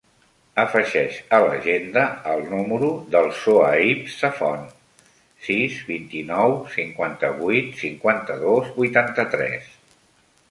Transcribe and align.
Afegeix 0.61 1.17
a 1.37 1.39
l'agenda 1.41 2.05
el 2.31 2.39
número 2.53 2.87
del 3.15 3.27
Sohaib 3.41 4.07
Safont: 4.13 4.63
sis, 5.49 5.75
vint-i-nou, 5.91 6.57
cinquanta-vuit, 6.77 7.69
cinquanta-dos, 7.83 8.73
vuitanta-tres. 8.79 9.69